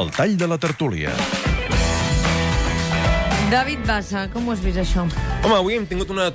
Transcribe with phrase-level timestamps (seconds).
[0.00, 1.10] El tall de la tertúlia.
[3.50, 5.02] David Bassa, com ho has vist, això?
[5.42, 6.28] Home, avui hem tingut una,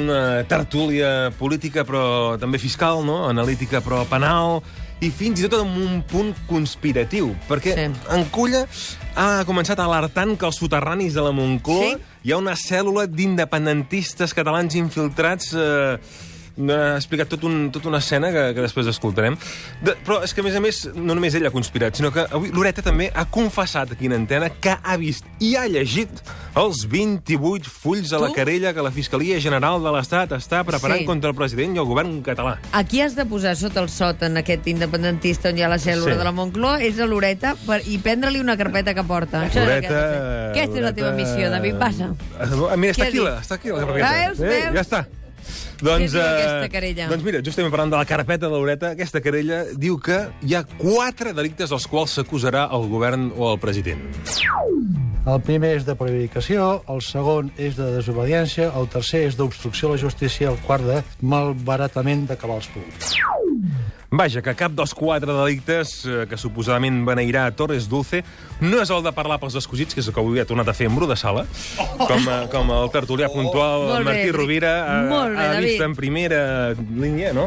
[0.00, 3.26] una tertúlia política, però també fiscal, no?
[3.28, 4.62] Analítica, però penal,
[5.04, 7.86] i fins i tot amb un punt conspiratiu, perquè Sí.
[8.16, 8.64] en Culla
[9.14, 11.96] ha començat alertant que als soterranis de la Moncloa Sí?
[12.24, 15.52] hi ha una cèl·lula d'independentistes catalans infiltrats...
[15.54, 15.98] Eh,
[16.58, 19.36] ha explicat tot un, tota una escena que, que després escoltarem.
[19.82, 22.26] De, però és que, a més a més, no només ell ha conspirat, sinó que
[22.30, 26.22] avui Loreta també ha confessat aquí en antena que ha vist i ha llegit
[26.54, 31.06] els 28 fulls a la querella que la Fiscalia General de l'Estat està preparant Sí.
[31.08, 32.58] contra el president i el govern català.
[32.72, 36.12] Aquí has de posar sota el sot en aquest independentista on hi ha la cèl·lula
[36.12, 36.18] Sí.
[36.18, 39.46] de la Moncloa, és a l'Oreta, per, i prendre-li una carpeta que porta.
[39.48, 39.64] Fer.
[39.78, 42.10] Aquesta és la teva Loreta- missió, David Bassa.
[42.38, 44.12] Ah, Mira, està aquí, la, està aquí la carpeta.
[44.12, 44.74] Veus, veus?
[44.74, 45.06] ja està.
[45.82, 47.08] Doncs, diu eh, aquesta querella?
[47.10, 50.62] doncs mira, justament parlant de la carpeta de Loreta, aquesta querella diu que hi ha
[50.78, 54.06] quatre delictes als quals s'acusarà el govern o el president.
[55.22, 59.94] El primer és de prevaricació, el segon és de desobediència, el tercer és d'obstrucció a
[59.94, 63.14] la justícia, el quart de malbaratament de cabals públics.
[64.12, 68.18] Vaja, que cap dels quatre delictes eh, que suposadament beneirà a Torres Dulce
[68.60, 70.74] no és el de parlar pels escosits, que és el que avui ha tornat a
[70.76, 71.46] fer en Bru de Sala,
[71.96, 74.36] com, eh, com el tertulià puntual Molt bé, Martí David.
[74.36, 76.42] Rovira ha, bé, ha vist en primera
[76.76, 77.46] línia, no?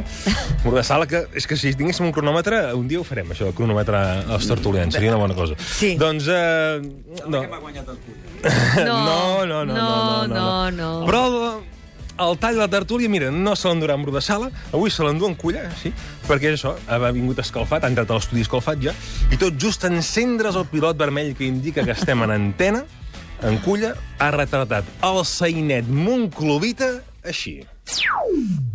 [0.64, 3.52] Bru de Sala, que és que si tinguéssim un cronòmetre, un dia ho farem, això,
[3.52, 4.02] el cronòmetre
[4.34, 5.54] als tertulians, seria una bona cosa.
[5.62, 5.94] Sí.
[6.02, 6.82] Doncs, eh,
[7.30, 7.46] no.
[7.46, 10.92] No, no, no, no, no, no, no.
[11.06, 11.24] Però
[12.20, 15.28] el, tall de la tertúlia, mira, no se l'endurà en de Sala, avui se l'endú
[15.28, 15.92] en Culla, sí,
[16.28, 18.94] perquè és això, ha vingut escalfat, ha entrat a l'estudi escalfat ja,
[19.32, 22.86] i tot just encendre's el pilot vermell que indica que estem en antena,
[23.44, 27.60] en Culla ha retratat el sainet monclovita així.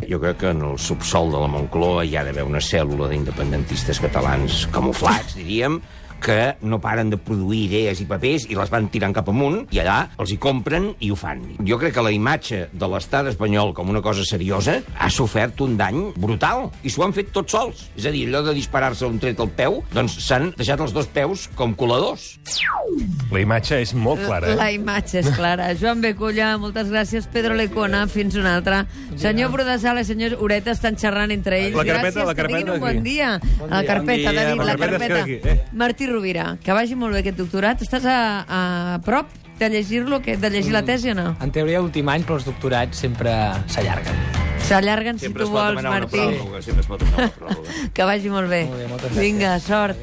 [0.07, 3.99] Jo crec que en el subsol de la Moncloa hi ha d'haver una cèl·lula d'independentistes
[4.03, 5.81] catalans camuflats, diríem,
[6.21, 9.81] que no paren de produir idees i papers i les van tirant cap amunt i
[9.83, 11.43] allà els hi compren i ho fan.
[11.67, 15.77] Jo crec que la imatge de l'estat espanyol com una cosa seriosa ha sofert un
[15.79, 17.87] dany brutal i s'ho han fet tots sols.
[17.97, 21.09] És a dir, allò de disparar-se un tret al peu, doncs s'han deixat els dos
[21.11, 22.35] peus com coladors.
[23.31, 24.75] La imatge és molt clara, La eh?
[24.75, 25.69] imatge és clara.
[25.79, 27.27] Joan Beculla, moltes gràcies.
[27.31, 28.81] Pedro Lecona, fins una altra.
[29.15, 31.75] Senyor Brodasala i senyor Ureta estan xerrant entre ells.
[31.77, 33.05] La carpeta, gràcies, la que tinguin carpeta un bon aquí.
[33.07, 33.29] dia.
[33.69, 35.49] La carpeta, Bon dia, David, la la carpeta carpeta.
[35.53, 35.63] eh?
[35.71, 37.81] Martí Rovira, que vagi molt bé aquest doctorat.
[37.87, 39.31] Estàs a, a prop
[39.61, 41.35] de llegir-lo, que- de llegir la tesi o no?
[41.39, 43.31] En teoria, últim any, però els doctorats sempre
[43.71, 44.15] s'allarguen.
[44.67, 46.19] S'allarguen si tu vols, Martí.
[46.61, 47.69] sempre es pot demanar una pròrroga.
[47.95, 48.65] Que vagi molt bé.
[48.89, 49.19] Molt bé.
[49.19, 49.97] Vinga, sort.